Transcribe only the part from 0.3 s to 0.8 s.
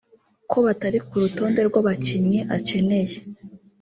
ko